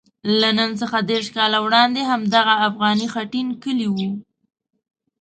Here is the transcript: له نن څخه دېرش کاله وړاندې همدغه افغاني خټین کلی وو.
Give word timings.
له 0.41 0.49
نن 0.59 0.71
څخه 0.81 0.97
دېرش 1.09 1.27
کاله 1.37 1.57
وړاندې 1.65 2.01
همدغه 2.11 2.53
افغاني 2.67 3.07
خټین 3.13 3.47
کلی 3.63 3.87
وو. 3.93 4.11